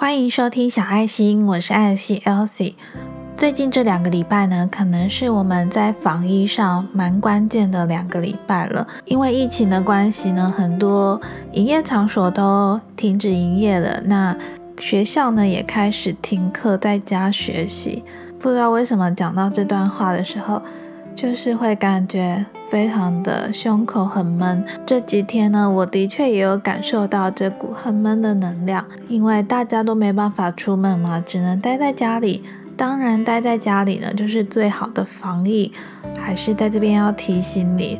[0.00, 2.74] 欢迎收听小爱心，我是爱心 Elsie。
[3.36, 8.86] 最近这两个礼拜呢，可能是我们在防疫上蛮关键的两个礼拜了。
[9.06, 14.00] 因为疫情的关系呢，很多营业场所都停止营业了。
[14.02, 14.36] 那
[14.78, 18.04] 学校呢也开始停课，在家学习。
[18.38, 20.62] 不知道为什么讲到这段话的时候，
[21.16, 24.64] 就是会感觉非常的胸口很闷。
[24.86, 32.42] 这几天呢，我的确也有感受到这股很闷的能量，因为大家都没办法出门嘛，只能待在家里。
[32.76, 35.72] 当然，待在家里呢，就是最好的防疫。
[36.20, 37.98] 还是在这边要提醒你，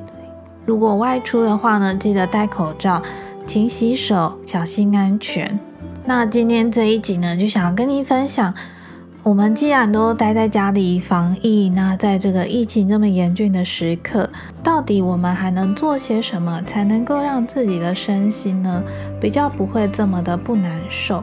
[0.65, 3.03] 如果外出的话呢，记得戴口罩，
[3.47, 5.59] 勤洗手，小心安全。
[6.05, 8.55] 那今天这一集呢，就想要跟你分享，
[9.29, 14.31] 我们既然都待在家里防疫，那在这个疫情这么严峻的时刻，
[14.63, 18.83] 到底我们还能做些什么，才能够让自己的身心呢，
[19.21, 21.23] 比较不会这么的不难受？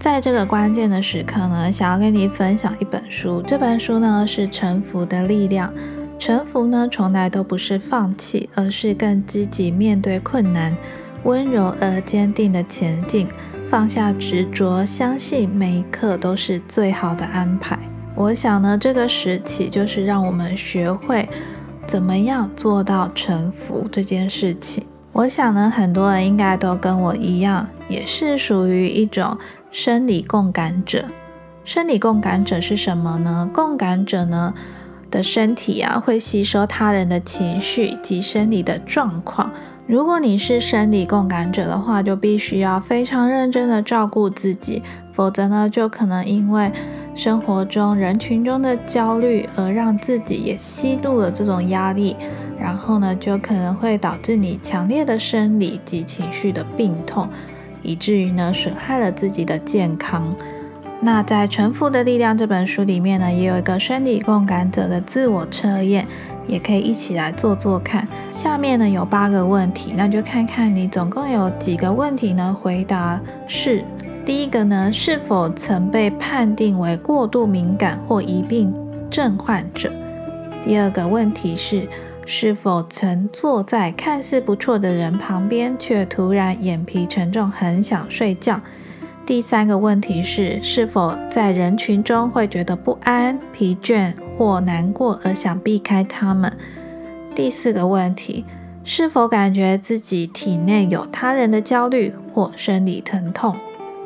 [0.00, 3.40] 在这个关键的时刻呢，想要跟你分享一本书。
[3.46, 5.68] 这本书呢是《臣服的力量》。
[6.18, 10.76] 臣服呢，从来都不是放弃，而是更积极面对困难，
[11.22, 13.28] 温柔而坚定的前进，
[13.68, 17.78] 放下执着，相信每一刻都是最好的安排。
[18.14, 21.28] 我想呢，这个时期就是让我们学会
[21.86, 24.84] 怎么样做到臣服这件事情。
[25.12, 29.36] 我想呢，很多人应该都跟我一样，也是属于一种。
[29.72, 31.06] 生理共感者，
[31.64, 33.50] 生理共感者是什么呢？
[33.52, 34.54] 共感者呢
[35.10, 39.50] 的身体啊，会吸收他人的情绪及生理的状况。
[39.86, 44.82] 如果你是生理共感者的话，就必须要非常认真的照顾自己，
[45.12, 46.72] 否则呢，就可能因为
[47.14, 52.16] 生活中人群中的焦虑而让自己也吸入了这种压力，
[52.58, 57.28] 然后呢，就可能会导致你强烈的生理及情绪的病痛。
[57.86, 60.34] 以至于呢损害了自己的健康。
[61.02, 66.06] 那在《臣服的力量》这本书里面呢，也有一个生理共感者的自我测验，
[66.46, 68.06] 也可以一起来做做看。
[68.30, 72.56] 下面呢有八个问题，那就看看你总共有几个问题呢？
[72.62, 73.84] 回答是：
[74.24, 78.74] 第一个呢，是否曾被判定为过度敏感或疑病
[79.10, 79.92] 症患者？
[80.64, 81.88] 第二个问题是。
[82.26, 88.58] 是否曾坐在看似不错的人旁边，却突然眼皮沉重，很想睡觉？
[89.26, 96.52] 第三个问题是：是否在人群中会觉得不安、疲倦或难过，而想避开他们？
[97.34, 98.44] 第四个问题：
[98.84, 103.56] 是否感觉自己体内有他人的焦虑或生理疼痛？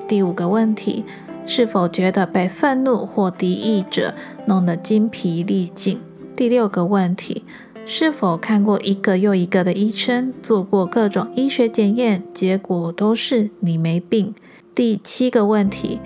[0.07, 1.05] 第五个问题：
[1.47, 4.15] 是否觉得被愤怒或敌意者
[4.47, 6.01] 弄得精疲力尽？
[6.37, 7.45] 第六个问题。
[7.91, 14.35] 是否看过一个又一个的医生，做过各种医学检验，结果都是你没病？
[14.75, 15.99] 第七个问题，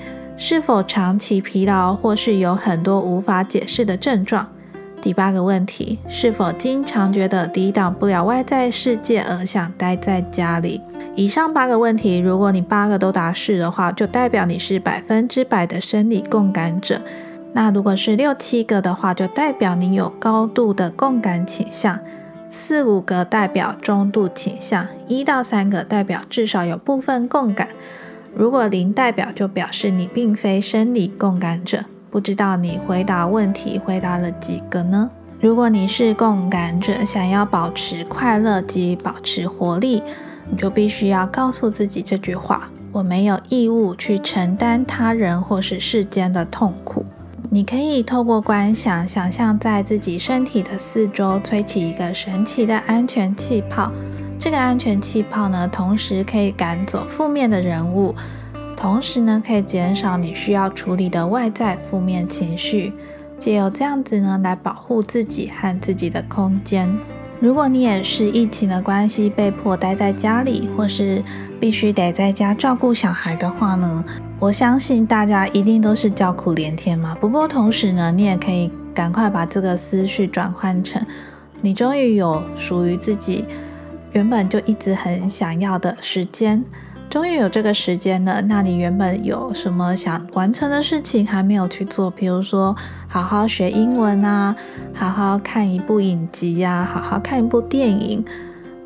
[0.44, 4.44] 是否长期疲劳，或是有很多无法解释的症状？
[5.00, 10.80] 第八个问题，是否经常觉得抵挡不了外在世界而想待在家里？
[11.14, 17.00] 以上八个问题，如果你八个都答是的话，就代表你是百分之百的生理共感者。
[17.52, 21.94] 那如果是六七个的话，就代表你有高度的共感倾向；
[22.48, 27.68] 四五个代表中度倾向；一到三个代表至少有部分共感。
[28.34, 31.84] 如果零代表，就表示你并非生理共感者。
[32.10, 35.10] 不知道你回答问题回答了几个呢？
[35.40, 40.02] 如果你是共感者，想要保持快乐及保持活力，
[40.50, 47.04] 你就必须要告诉自己这句话：我没有义务去承担他人或是世间的痛苦。
[47.50, 53.92] 你可以透过观想，想象在自己身体的四周吹起一个神奇的安全气泡。
[54.42, 58.12] 这个安全气泡呢，同时可以赶走负面的人物，
[58.76, 62.92] 同时呢，可以减少你需要处理的外在负面情绪，
[63.38, 66.92] 借由这样子呢，来保护自己和自己的空间。
[67.38, 71.22] 如果你也是疫情的关系被迫待在家里，或是
[71.60, 74.04] 必须得在家照顾小孩的话呢？
[74.40, 77.16] 我相信大家一定都是叫苦连天嘛。
[77.20, 81.00] 不过同时呢，你也可以赶快把这个思绪转换成，
[81.60, 83.44] 你终于有属于自己
[84.12, 86.62] 原本就一直很想要的时间，
[87.08, 88.42] 终于有这个时间了。
[88.42, 92.10] 那你原本有什么想完成的事情还没有去做？
[92.10, 92.76] 比如说
[93.08, 94.54] 好好学英文啊，
[94.94, 98.24] 好好看一部影集呀，好好看一部电影。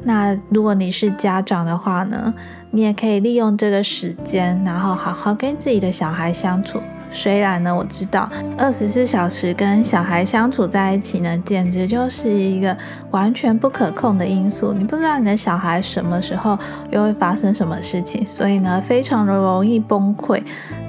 [0.03, 2.33] 那如果你是家长的话呢，
[2.71, 6.81] 你也可以利用这个时间，然后好好跟自己的小孩相处，
[7.17, 12.77] 虽然呢，我知道二十四小时跟小孩相处在一起呢，简直就是一个
[13.11, 14.75] 完全不可控的因素。
[14.75, 16.59] 你不知道你的小孩什么时候
[16.91, 20.43] 又会发生什么事情，所以呢，非常的容易崩溃。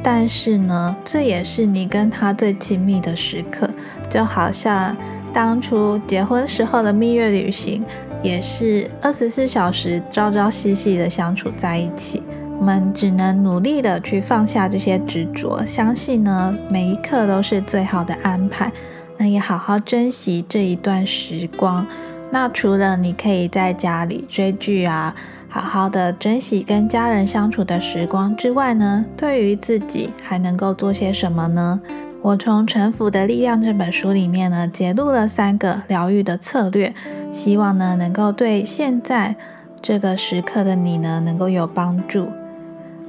[0.03, 3.69] 但是呢，这也是你跟他最亲密的时刻，
[4.09, 4.95] 就好像
[5.31, 7.81] 当初结婚时候的蜜月旅行，
[8.21, 12.21] 也是二十四小时朝朝夕夕的相处在一起。
[12.59, 18.71] 我们只能努力的去放下这些执着，相信呢每一刻都是最好的安排。
[19.18, 21.86] 那也好好珍惜这一段时光。
[22.30, 25.15] 那除了你可以在家里追剧啊，
[25.48, 31.80] 好好的珍惜跟家人相处的时光之外呢，对于自己还能够做些什么呢？
[32.21, 36.94] 我从《臣服的力量》这本书里面呢，揭露了三个疗愈的策略，
[37.31, 39.36] 希望呢能够对现在
[39.81, 42.27] 这个时刻的你呢能够有帮助。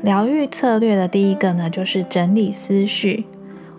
[0.02, 3.26] 疗愈策略的第一个呢，就是整理思绪。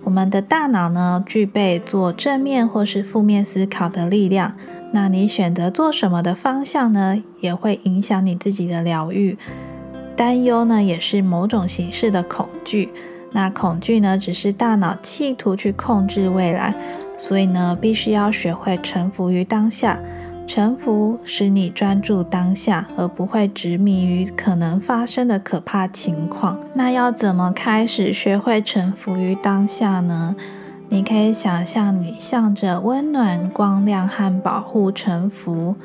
[0.03, 4.55] 我们的大脑呢，具备做正面或是负面思考的力量。
[4.91, 9.37] 那你选择做什么的方向呢，也会影响你自己的疗愈。
[10.15, 12.89] 担忧呢，也是某种形式的恐惧。
[13.31, 16.75] 那恐惧呢，只是大脑企图去控制未来。
[17.15, 19.99] 所以呢，必须要学会臣服于当下。
[20.49, 26.59] 臣服使你专注当下，而不会执迷于可能发生的可怕情况。
[26.73, 30.35] 那要怎么开始学会臣服于当下呢？
[30.87, 35.75] 你可以想象你向着温暖、光亮和保护臣服，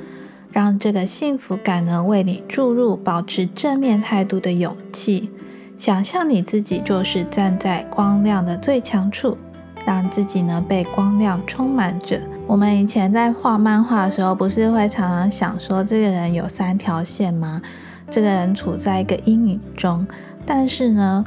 [0.51, 5.29] 让这个幸福感呢为你注入保持正面态度的勇气。
[5.77, 9.37] 想象你自己就是站在光亮的最强处，
[9.87, 12.21] 让自己呢被光亮充满着。
[12.47, 17.63] 我们以前在画漫画的时候，不是会常常想说，这个人有三条线吗？
[18.11, 20.07] 这个人处在一个阴影中。
[20.45, 21.25] 但是呢，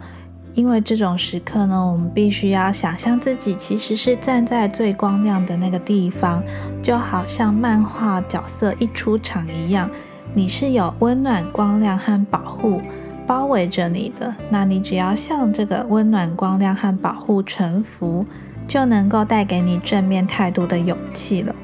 [0.53, 6.43] 因为这种时刻呢，我们必须要想象自己其实是站在最光亮的那个地方，
[6.83, 9.89] 就好像漫画角色一出场一样，
[10.35, 12.79] 你是有温暖、光亮和保护
[13.25, 14.33] 包围着你的。
[14.51, 18.23] 那你只要向这个温暖、光亮和保护臣服。
[18.67, 21.55] 就能够带给你正面态度的勇气了。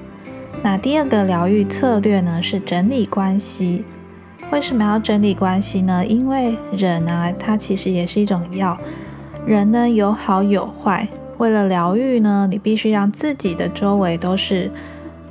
[0.64, 3.84] 那第二个疗愈策略呢，是整理关系。
[4.52, 6.06] 为什么要整理关系呢？
[6.06, 8.78] 因为人啊，它其实也是一种药。
[9.46, 11.08] 人呢，有好有坏。
[11.40, 14.72] 为了疗愈呢，你必须让自己的周围都是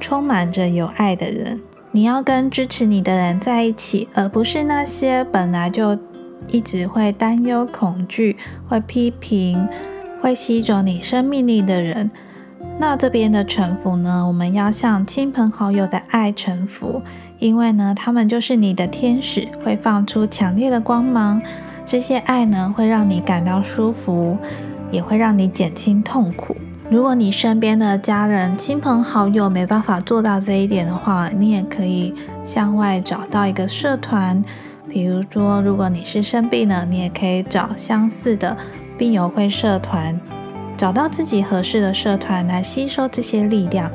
[0.00, 1.60] 充满着有爱的人。
[1.92, 5.96] 你要跟支持你的人在一起，而不是那些本来就
[6.48, 8.36] 一直会担忧、恐惧、
[8.68, 9.68] 会批评。
[10.22, 12.08] 会吸走你生命力的人，
[12.78, 14.24] 那这边的臣服呢？
[14.24, 17.02] 我们要向亲朋好友的爱臣服，
[17.40, 21.42] 因为呢，他们就是你的天使，会放出强烈的光芒。
[21.84, 24.38] 这些爱呢，会让你感到舒服，
[24.92, 26.56] 也会让你减轻痛苦。
[26.88, 32.14] 如果你身边的家人、亲朋好友没办法做到这一点的话，你也可以
[32.44, 34.40] 向外找到一个社团，
[34.88, 38.56] 比如说，如果你是生病了，你也可以找相似的。
[38.96, 40.18] 并有会社团，
[40.76, 43.90] 找到自己合适的社团来吸收这些力量。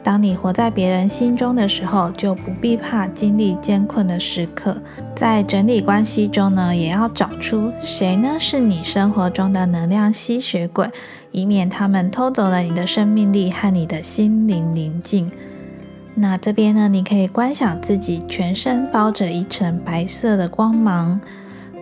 [0.00, 4.76] 当你活在别人心中的时候，就不必怕经历艰困的时刻。
[5.14, 10.88] 在整理关系中呢，也要找出谁呢是你生活中的能量吸血鬼，
[11.30, 15.30] 以免他们偷走了你的生命力和你的心灵宁静。
[16.14, 21.20] 那这边呢，你可以观想自己全身包着一层白色的光芒，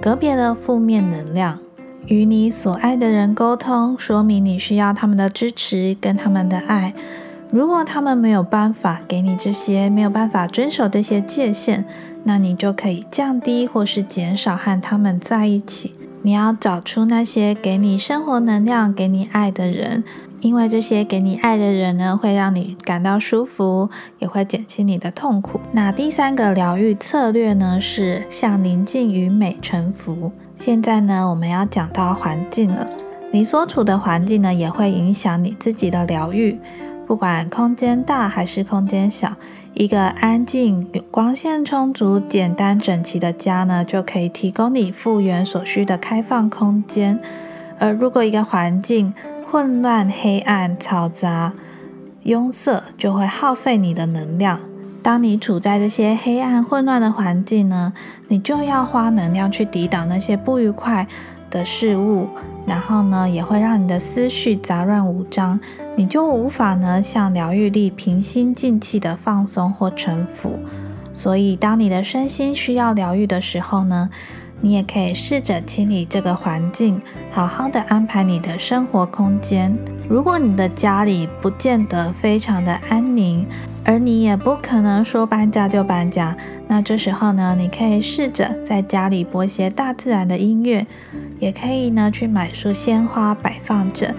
[0.01, 1.61] 隔别了负面能量。
[2.06, 6.95] 与你所爱的人沟通，说明你需要他们的支持跟他们的爱。
[7.50, 11.85] 如果他们没有办法给你这些，没有办法遵守这些界限，
[12.23, 15.92] 那你就可以降低或是减少和他们在一起。
[16.23, 20.04] 你要找出那些给你生活能量、给你爱的人，
[20.40, 23.90] 因为这些给你爱的人呢，会让你感到舒服，
[24.21, 25.61] 也会减轻你的痛苦。
[25.73, 30.31] 那第三个疗愈策略呢，是向宁静与美臣服。
[30.57, 32.89] 现在呢，我们要讲到环境了。
[33.33, 36.59] 你所处的环境呢，也会影响你自己的疗愈。
[37.07, 39.33] 不管空间大还是空间小，
[39.75, 47.21] 一个安静、光线充足、简单整齐的家呢，就可以提供你复原所需的开放空间。
[47.79, 49.15] 而如果一个环境
[49.49, 51.53] 混乱、黑暗、嘈杂、
[52.25, 54.59] 拥塞，就会耗费你的能量。
[55.07, 57.93] 当你处在这些黑暗混乱的环境呢，
[58.27, 61.07] 你就要花能量去抵挡那些不愉快
[61.49, 62.27] 的事物，
[62.67, 65.61] 然后呢，也会让你的思绪杂乱无章，
[65.95, 70.59] 你就无法呢向疗愈力平心静气的放松或臣服。
[71.13, 74.11] 所以，当你的身心需要疗愈的时候呢，
[74.61, 79.77] 你也可以试着清理这个环境，好好的安排你的生活空间。
[80.09, 83.47] 如果你的家里不见得非常的安宁，
[83.85, 86.37] 而你也不可能说搬家就搬家，
[86.69, 90.87] 那这时候呢，你可以试着在家里播些大自然的音乐，
[91.39, 94.15] 也可以呢去买束鲜花摆放着，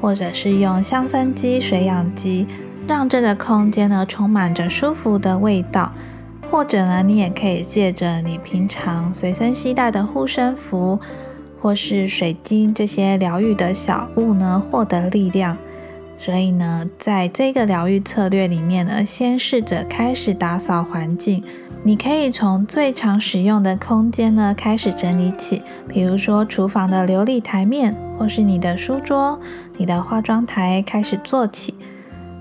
[0.00, 2.46] 或者是用香氛机、水养机，
[2.86, 5.92] 让这个空间呢充满着舒服的味道。
[6.50, 10.98] 或者呢，你也可以借着你平常随身携带的护身符，
[11.60, 15.56] 或是水晶这些疗愈的小物呢，获得力量。
[16.18, 21.42] 所以呢，在这个疗愈策略里面呢，先试着开始打扫环境。
[21.82, 29.40] 你可以从最常使用的空间呢开始整理起，比如说厨房的琉璃台面，或是你的书桌、
[29.78, 31.74] 你的化妆台开始做起。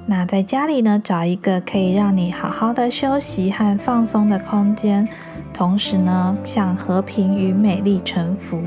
[0.09, 5.07] 那在家里呢，找一个可以让你好好的休息和放松的空间，
[5.53, 8.59] 同时呢，向和平与美丽臣服。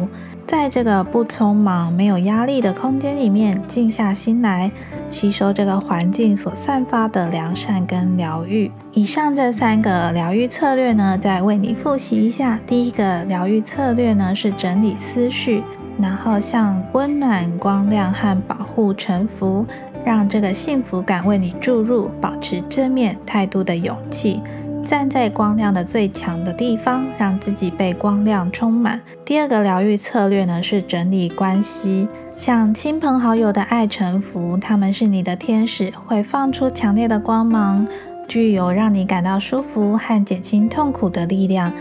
[0.47, 4.71] 在这个不匆忙、没有压力的空间里面，静下心来，
[5.11, 8.71] 吸收这个环境所散发的良善跟疗愈。
[8.93, 12.61] 以上这三个疗愈策略呢，再为你复习一下。
[12.69, 15.65] 第一个疗愈策略呢，是整理思绪，
[16.01, 19.67] 然后向温暖、光亮和保护臣服。
[20.05, 24.41] 让这个幸福感为你注入，保持正面态度的勇气，
[24.87, 29.01] 站在光亮的最强的地方，让自己被光亮充满。
[29.25, 37.87] 第二个疗愈策略呢，是整理关系，向亲朋好友的爱臣服，他们是你的天使，会放出强烈的光芒，
[38.27, 41.73] 具有让你感到舒服和减轻痛苦的力量。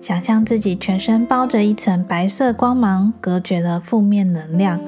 [0.00, 4.78] 想象自己全身包着一层白色光芒，隔绝了负面能量。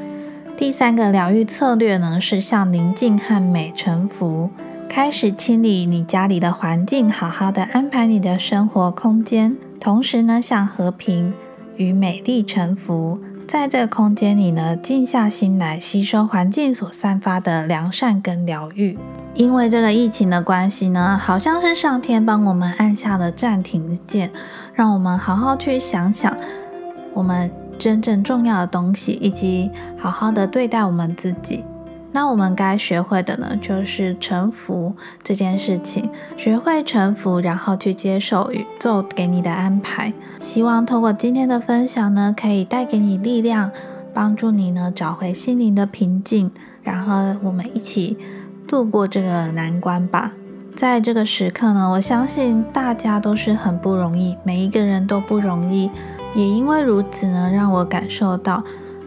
[0.56, 4.48] 第三个疗愈策略呢，是向宁静和美臣服，
[4.88, 11.34] 开始清理你家里的环境，好好的安排你的生活空间，同时呢，向和平
[11.76, 18.98] 与美丽臣服，在这个空间里呢，静下心来吸收环境所散发的良善跟疗愈。
[19.34, 24.30] 因为这个疫情的关系呢，好像是上天帮我们按下了暂停键，
[24.72, 26.34] 让我们好好去想想
[27.12, 27.50] 我们。
[27.78, 31.64] 真正重要的东西，以及好好的对待我们自己。
[32.12, 36.08] 那我们该学会的呢，就是臣服这件事情。
[36.34, 40.10] 学会臣服，然后去接受宇宙给你的安排。
[40.38, 43.70] 希望通过今天的分享呢，可以带给你力量，
[44.14, 46.50] 帮助你呢找回心灵的平静。
[46.82, 48.16] 然后我们一起
[48.66, 50.32] 度过这个难关吧。
[50.74, 55.90] 在这个时刻呢，我相信大家都是很不容易，每一个人都不容易。
[56.36, 58.62] 也因为如此呢，让我感受到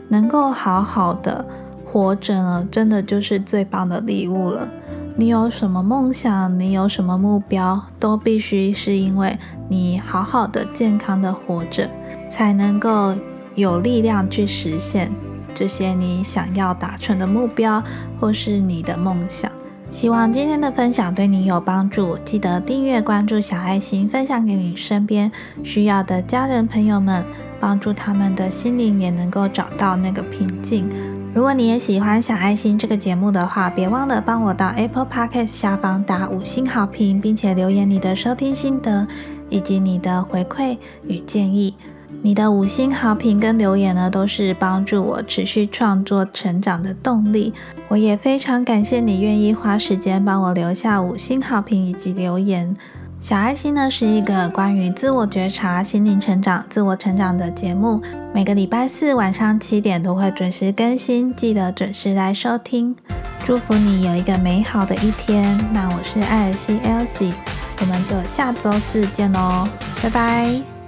[0.07, 1.45] 能够好好的
[1.85, 4.67] 活着呢，真的就是最棒的礼物了。
[5.15, 11.87] 你有什么梦想，你有什么目标，都必须是因为你好好的、健康的活着，
[12.31, 13.13] 才能够
[13.53, 15.11] 有力量去实现
[15.53, 17.83] 这些你想要达成的目标，
[18.19, 19.51] 或是你的梦想。
[19.89, 25.31] 希望今天的分享对你有帮助，记得订阅、关注小爱心，分享给你身边
[25.63, 27.25] 需要的家人朋友们，
[27.59, 30.87] 帮助他们的心灵也能够找到那个平静。
[31.33, 39.07] 如果你也喜欢小爱心这个节目的话，别忘了帮我到 Apple Podcast 下方打五星好评，并且留言你的收听心得
[39.49, 40.77] 以及你的回馈
[41.07, 41.73] 与建议。
[42.21, 47.53] 你的五星好评跟留言呢，都是帮助我持续创作成长的动力。
[47.87, 52.75] 我也非常感谢你愿意花时间帮我留下五星好评以及留言。
[53.21, 58.01] 小爱心呢是一个关于自我觉察、心灵成长、自我成长的节目，
[58.33, 62.95] 每个礼拜四晚上七点都会准时更新，记得准时来收听。
[63.43, 65.57] 祝福你有一个美好的一天。
[65.73, 67.33] 那我是艾尔西 Elsie，
[67.81, 69.67] 我们就下周四见喽，
[70.01, 70.78] 拜拜。